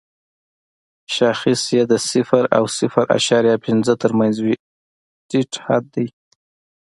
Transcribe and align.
شاخص 1.15 1.61
یې 1.75 1.83
د 1.91 1.93
صفر 2.09 2.43
او 2.57 2.63
صفر 2.77 3.05
اعشاریه 3.15 3.57
پنځه 3.65 3.93
تر 4.01 4.11
مینځ 4.19 4.37
وي 4.45 4.55
ټیټ 5.29 5.51
حد 5.65 5.83
دی. 5.95 6.07